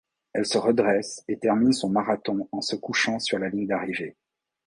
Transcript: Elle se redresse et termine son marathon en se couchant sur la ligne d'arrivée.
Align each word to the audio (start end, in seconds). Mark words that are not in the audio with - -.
Elle 0.33 0.47
se 0.47 0.57
redresse 0.57 1.23
et 1.27 1.37
termine 1.37 1.73
son 1.73 1.89
marathon 1.89 2.49
en 2.53 2.61
se 2.61 2.75
couchant 2.75 3.19
sur 3.19 3.37
la 3.37 3.49
ligne 3.49 3.67
d'arrivée. 3.67 4.17